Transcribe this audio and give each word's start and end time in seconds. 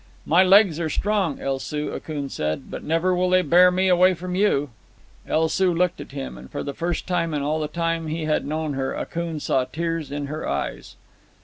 "My 0.25 0.41
legs 0.43 0.79
are 0.79 0.89
strong, 0.89 1.39
El 1.39 1.59
Soo," 1.59 1.93
Akoon 1.93 2.27
said. 2.27 2.71
"But 2.71 2.81
never 2.83 3.13
will 3.13 3.29
they 3.29 3.43
bear 3.43 3.69
me 3.69 3.87
away 3.87 4.15
from 4.15 4.33
you." 4.33 4.71
El 5.27 5.47
Soo 5.47 5.71
looked 5.71 6.01
at 6.01 6.09
him, 6.11 6.39
and 6.39 6.49
for 6.49 6.63
the 6.63 6.73
first 6.73 7.05
time 7.05 7.35
in 7.35 7.43
all 7.43 7.59
the 7.59 7.67
time 7.67 8.07
he 8.07 8.25
had 8.25 8.43
known 8.43 8.73
her, 8.73 8.95
Akoon 8.95 9.39
saw 9.39 9.63
tears 9.65 10.11
in 10.11 10.25
her 10.25 10.49
eyes. 10.49 10.95